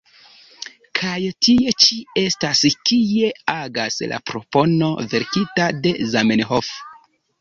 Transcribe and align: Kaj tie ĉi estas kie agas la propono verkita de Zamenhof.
Kaj 0.99 1.17
tie 1.47 1.73
ĉi 1.83 1.97
estas 2.23 2.61
kie 2.91 3.29
agas 3.57 4.01
la 4.13 4.21
propono 4.33 4.89
verkita 5.13 5.69
de 5.85 5.93
Zamenhof. 6.15 6.73